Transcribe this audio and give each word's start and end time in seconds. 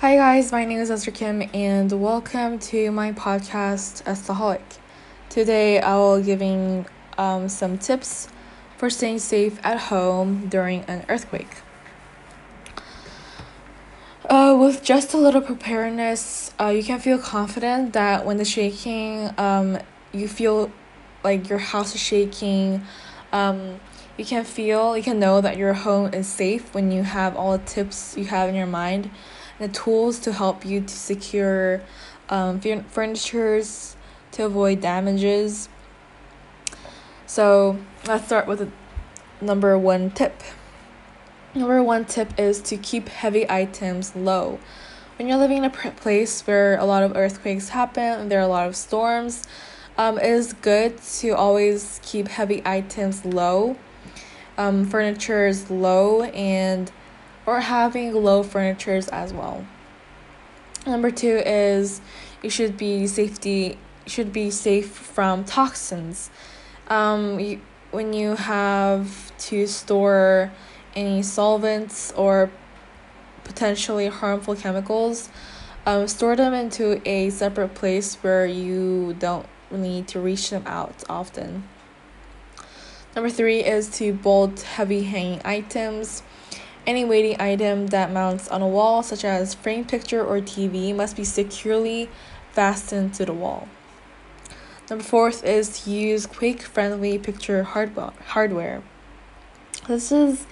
Hi 0.00 0.14
guys, 0.14 0.52
my 0.52 0.64
name 0.64 0.78
is 0.78 0.92
Esther 0.92 1.10
Kim 1.10 1.50
and 1.52 1.90
welcome 1.90 2.60
to 2.60 2.92
my 2.92 3.10
podcast 3.10 4.04
Estaholic. 4.04 4.78
Today 5.28 5.80
I 5.80 5.96
will 5.96 6.20
be 6.20 6.26
giving 6.26 6.86
um, 7.18 7.48
some 7.48 7.78
tips 7.78 8.28
for 8.76 8.90
staying 8.90 9.18
safe 9.18 9.58
at 9.64 9.76
home 9.90 10.46
during 10.46 10.82
an 10.82 11.04
earthquake. 11.08 11.48
Uh, 14.30 14.56
with 14.56 14.84
just 14.84 15.14
a 15.14 15.16
little 15.16 15.40
preparedness, 15.40 16.54
uh, 16.60 16.68
you 16.68 16.84
can 16.84 17.00
feel 17.00 17.18
confident 17.18 17.92
that 17.94 18.24
when 18.24 18.36
the 18.36 18.44
shaking, 18.44 19.34
um, 19.36 19.78
you 20.12 20.28
feel 20.28 20.70
like 21.24 21.48
your 21.48 21.58
house 21.58 21.96
is 21.96 22.00
shaking. 22.00 22.82
Um, 23.32 23.80
you 24.18 24.24
can 24.24 24.44
feel, 24.44 24.96
you 24.96 25.02
can 25.02 25.20
know 25.20 25.40
that 25.40 25.56
your 25.56 25.72
home 25.72 26.12
is 26.12 26.26
safe 26.26 26.74
when 26.74 26.90
you 26.90 27.04
have 27.04 27.36
all 27.36 27.56
the 27.56 27.64
tips 27.64 28.16
you 28.16 28.24
have 28.24 28.48
in 28.48 28.54
your 28.56 28.66
mind 28.66 29.10
and 29.58 29.70
the 29.70 29.72
tools 29.72 30.18
to 30.18 30.32
help 30.32 30.66
you 30.66 30.80
to 30.80 30.94
secure 30.94 31.80
um, 32.28 32.60
furnitures 32.60 33.96
to 34.32 34.44
avoid 34.44 34.80
damages. 34.80 35.68
So 37.26 37.78
let's 38.06 38.26
start 38.26 38.48
with 38.48 38.58
the 38.58 38.68
number 39.40 39.78
one 39.78 40.10
tip. 40.10 40.42
Number 41.54 41.80
one 41.82 42.04
tip 42.04 42.36
is 42.38 42.60
to 42.62 42.76
keep 42.76 43.08
heavy 43.08 43.48
items 43.48 44.16
low. 44.16 44.58
When 45.16 45.28
you're 45.28 45.38
living 45.38 45.58
in 45.58 45.64
a 45.64 45.70
place 45.70 46.42
where 46.42 46.76
a 46.76 46.84
lot 46.84 47.04
of 47.04 47.16
earthquakes 47.16 47.70
happen 47.70 48.02
and 48.02 48.30
there 48.30 48.40
are 48.40 48.42
a 48.42 48.48
lot 48.48 48.66
of 48.66 48.74
storms, 48.74 49.46
um, 49.96 50.18
it 50.18 50.26
is 50.26 50.52
good 50.52 51.00
to 51.20 51.30
always 51.30 52.00
keep 52.04 52.28
heavy 52.28 52.62
items 52.64 53.24
low. 53.24 53.76
Um, 54.58 54.84
furniture 54.84 55.46
is 55.46 55.70
low 55.70 56.24
and 56.24 56.92
or 57.46 57.60
having 57.60 58.12
low 58.12 58.42
furnitures 58.42 59.08
as 59.08 59.32
well. 59.32 59.64
Number 60.84 61.10
two 61.10 61.40
is 61.46 62.02
you 62.42 62.50
should 62.50 62.76
be 62.76 63.06
safety 63.06 63.78
should 64.06 64.32
be 64.32 64.50
safe 64.50 64.90
from 64.90 65.44
toxins. 65.44 66.30
Um, 66.88 67.38
you, 67.38 67.60
when 67.90 68.12
you 68.12 68.34
have 68.34 69.36
to 69.38 69.66
store 69.66 70.50
any 70.96 71.22
solvents 71.22 72.12
or 72.12 72.50
potentially 73.44 74.08
harmful 74.08 74.56
chemicals, 74.56 75.28
um, 75.86 76.08
store 76.08 76.36
them 76.36 76.52
into 76.52 77.00
a 77.08 77.30
separate 77.30 77.74
place 77.74 78.16
where 78.16 78.46
you 78.46 79.14
don't 79.18 79.46
need 79.70 80.08
to 80.08 80.20
reach 80.20 80.50
them 80.50 80.64
out 80.66 81.04
often. 81.08 81.64
Number 83.14 83.30
three 83.30 83.60
is 83.64 83.88
to 83.98 84.12
bolt 84.12 84.60
heavy 84.60 85.02
hanging 85.02 85.40
items. 85.44 86.22
Any 86.86 87.04
weighty 87.04 87.36
item 87.38 87.88
that 87.88 88.12
mounts 88.12 88.48
on 88.48 88.62
a 88.62 88.68
wall, 88.68 89.02
such 89.02 89.24
as 89.24 89.54
frame 89.54 89.84
picture 89.84 90.24
or 90.24 90.40
TV, 90.40 90.94
must 90.94 91.16
be 91.16 91.24
securely 91.24 92.08
fastened 92.52 93.14
to 93.14 93.24
the 93.24 93.32
wall. 93.32 93.68
Number 94.88 95.04
fourth 95.04 95.44
is 95.44 95.84
to 95.84 95.90
use 95.90 96.26
quake 96.26 96.62
friendly 96.62 97.18
picture 97.18 97.62
hardware. 97.62 98.82
This 99.86 100.12
is 100.12 100.46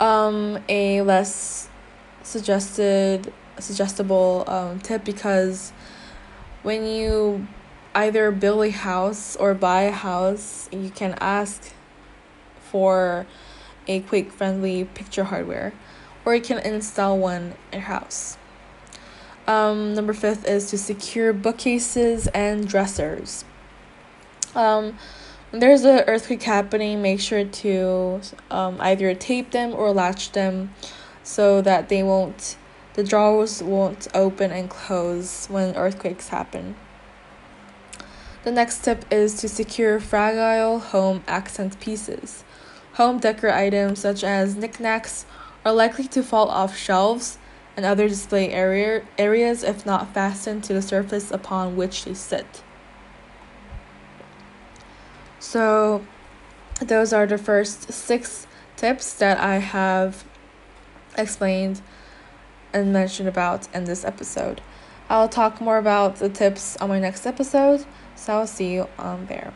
um, 0.00 0.58
a 0.68 1.02
less 1.02 1.68
suggested 2.22 3.32
suggestible 3.58 4.44
um, 4.48 4.80
tip 4.80 5.04
because 5.04 5.72
when 6.62 6.86
you 6.86 7.46
either 7.94 8.30
build 8.30 8.64
a 8.64 8.70
house 8.70 9.36
or 9.36 9.54
buy 9.54 9.82
a 9.82 9.92
house, 9.92 10.68
you 10.72 10.90
can 10.90 11.14
ask 11.20 11.72
for 12.70 13.26
a 13.86 14.00
quake 14.00 14.30
friendly 14.30 14.84
picture 14.84 15.24
hardware, 15.24 15.72
or 16.24 16.34
you 16.34 16.40
can 16.42 16.58
install 16.58 17.18
one 17.18 17.54
in 17.72 17.80
your 17.80 17.82
house. 17.82 18.36
Um, 19.46 19.94
number 19.94 20.12
fifth 20.12 20.46
is 20.46 20.70
to 20.70 20.78
secure 20.78 21.32
bookcases 21.32 22.28
and 22.28 22.68
dressers. 22.68 23.44
Um, 24.54 24.96
when 25.50 25.58
there's 25.58 25.82
an 25.82 26.04
earthquake 26.06 26.42
happening, 26.44 27.02
make 27.02 27.20
sure 27.20 27.44
to 27.44 28.20
um, 28.50 28.76
either 28.80 29.12
tape 29.14 29.50
them 29.50 29.74
or 29.74 29.92
latch 29.92 30.32
them 30.32 30.72
so 31.24 31.60
that 31.62 31.88
they 31.88 32.02
won't, 32.02 32.56
the 32.94 33.02
drawers 33.02 33.62
won't 33.62 34.06
open 34.14 34.52
and 34.52 34.70
close 34.70 35.46
when 35.48 35.74
earthquakes 35.74 36.28
happen. 36.28 36.76
The 38.42 38.50
next 38.50 38.84
tip 38.84 39.04
is 39.10 39.34
to 39.40 39.48
secure 39.48 40.00
fragile 40.00 40.78
home 40.78 41.22
accent 41.28 41.78
pieces. 41.78 42.42
Home 42.94 43.18
decor 43.18 43.50
items 43.50 43.98
such 43.98 44.24
as 44.24 44.56
knickknacks 44.56 45.26
are 45.64 45.72
likely 45.72 46.08
to 46.08 46.22
fall 46.22 46.48
off 46.48 46.76
shelves 46.76 47.38
and 47.76 47.84
other 47.84 48.08
display 48.08 48.50
area, 48.50 49.02
areas 49.18 49.62
if 49.62 49.84
not 49.84 50.14
fastened 50.14 50.64
to 50.64 50.72
the 50.72 50.82
surface 50.82 51.30
upon 51.30 51.76
which 51.76 52.04
they 52.04 52.14
sit. 52.14 52.62
So, 55.38 56.04
those 56.80 57.12
are 57.12 57.26
the 57.26 57.38
first 57.38 57.92
six 57.92 58.46
tips 58.76 59.12
that 59.14 59.38
I 59.38 59.56
have 59.56 60.24
explained 61.16 61.82
and 62.72 62.92
mentioned 62.92 63.28
about 63.28 63.68
in 63.74 63.84
this 63.84 64.04
episode. 64.04 64.62
I'll 65.10 65.28
talk 65.28 65.60
more 65.60 65.76
about 65.76 66.16
the 66.16 66.28
tips 66.28 66.76
on 66.78 66.88
my 66.88 67.00
next 67.00 67.26
episode, 67.26 67.84
so 68.20 68.34
I'll 68.34 68.46
see 68.46 68.72
you 68.72 68.86
on 68.98 69.26
there. 69.26 69.52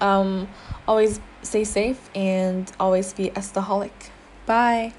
Um, 0.00 0.48
always 0.86 1.20
stay 1.42 1.64
safe 1.64 2.10
and 2.14 2.70
always 2.78 3.12
be 3.12 3.30
estaholic. 3.30 4.10
Bye. 4.46 4.92